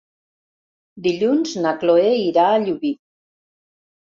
[1.07, 2.93] Dilluns na Cloè irà a Llubí.